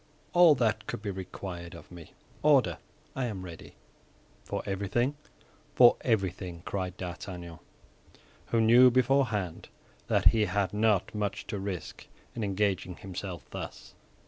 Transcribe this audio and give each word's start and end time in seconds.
"All 0.33 0.55
that 0.55 0.87
could 0.87 1.03
be 1.03 1.11
required 1.11 1.75
of 1.75 1.91
me. 1.91 2.13
Order; 2.41 2.79
I 3.15 3.25
am 3.25 3.45
ready." 3.45 3.75
"For 4.43 4.63
everything?" 4.65 5.13
"For 5.75 5.95
everything," 6.03 6.63
cried 6.65 6.97
D'Artagnan, 6.97 7.59
who 8.47 8.59
knew 8.61 8.89
beforehand 8.89 9.69
that 10.07 10.29
he 10.29 10.45
had 10.45 10.73
not 10.73 11.13
much 11.13 11.45
to 11.45 11.59
risk 11.59 12.07
in 12.35 12.43
engaging 12.43 12.95
himself 12.95 13.45
thus. 13.51 13.93